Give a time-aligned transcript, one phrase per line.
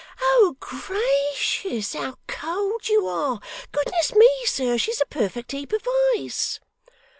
[0.19, 1.93] Oh, gracious!
[1.93, 3.39] how cold you are!
[3.71, 6.59] Goodness me, sir, she's a perfect heap of ice.